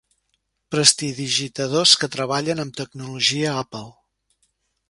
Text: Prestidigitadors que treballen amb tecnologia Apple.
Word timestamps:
Prestidigitadors 0.75 1.93
que 2.03 2.11
treballen 2.17 2.65
amb 2.65 2.81
tecnologia 2.83 3.55
Apple. 3.63 3.87